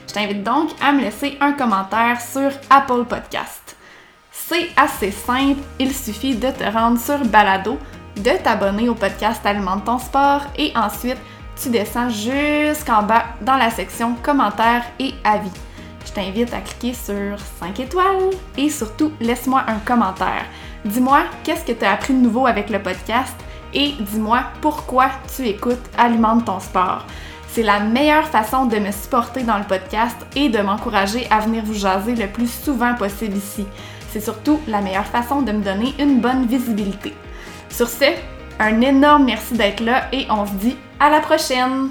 Je 0.09 0.15
t'invite 0.15 0.43
donc 0.43 0.71
à 0.81 0.93
me 0.93 1.03
laisser 1.03 1.37
un 1.43 1.53
commentaire 1.53 2.19
sur 2.19 2.51
Apple 2.71 3.05
Podcast. 3.05 3.66
C'est 4.49 4.69
assez 4.77 5.11
simple, 5.11 5.61
il 5.81 5.93
suffit 5.93 6.37
de 6.37 6.49
te 6.53 6.63
rendre 6.63 7.01
sur 7.01 7.19
Balado, 7.25 7.81
de 8.15 8.31
t'abonner 8.45 8.89
au 8.89 8.95
podcast 8.95 9.45
Alimente 9.45 9.87
ton 9.87 9.99
sport 9.99 10.43
et 10.57 10.73
ensuite 10.77 11.17
tu 11.61 11.69
descends 11.69 12.11
jusqu'en 12.11 13.03
bas 13.03 13.25
dans 13.41 13.57
la 13.57 13.71
section 13.71 14.15
commentaires 14.23 14.85
et 15.01 15.15
avis. 15.25 15.51
Je 16.07 16.13
t'invite 16.13 16.55
à 16.55 16.61
cliquer 16.61 16.95
sur 16.95 17.41
5 17.59 17.81
étoiles 17.81 18.31
et 18.57 18.71
surtout 18.71 19.11
laisse-moi 19.21 19.65
un 19.67 19.81
commentaire. 19.81 20.45
Dis-moi 20.85 21.25
qu'est-ce 21.43 21.65
que 21.65 21.77
tu 21.77 21.85
as 21.85 21.95
appris 21.95 22.15
de 22.15 22.21
nouveau 22.21 22.47
avec 22.47 22.71
le 22.71 22.81
podcast 22.81 23.35
et 23.75 23.95
dis-moi 23.99 24.45
pourquoi 24.61 25.11
tu 25.35 25.45
écoutes 25.49 25.91
Alimente 25.99 26.45
ton 26.45 26.61
sport. 26.61 27.05
C'est 27.49 27.65
la 27.65 27.81
meilleure 27.81 28.29
façon 28.29 28.67
de 28.67 28.77
me 28.77 28.93
supporter 28.93 29.43
dans 29.43 29.59
le 29.59 29.65
podcast 29.65 30.17
et 30.37 30.51
de 30.51 30.59
m'encourager 30.61 31.27
à 31.31 31.41
venir 31.41 31.65
vous 31.65 31.75
jaser 31.75 32.15
le 32.15 32.29
plus 32.29 32.53
souvent 32.53 32.95
possible 32.95 33.37
ici. 33.37 33.67
C'est 34.17 34.23
surtout 34.23 34.59
la 34.67 34.81
meilleure 34.81 35.05
façon 35.05 35.43
de 35.43 35.53
me 35.53 35.63
donner 35.63 35.93
une 35.99 36.23
bonne 36.23 36.47
visibilité. 36.47 37.13
Sur 37.69 37.87
ce, 37.87 38.07
un 38.59 38.81
énorme 38.81 39.27
merci 39.27 39.53
d'être 39.53 39.81
là 39.81 40.09
et 40.11 40.27
on 40.31 40.47
se 40.47 40.53
dit 40.53 40.77
à 40.99 41.11
la 41.11 41.21
prochaine! 41.21 41.91